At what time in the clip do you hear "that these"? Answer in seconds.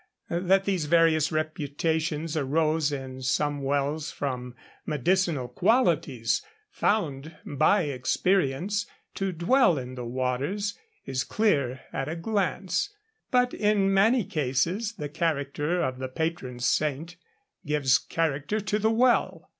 0.31-0.85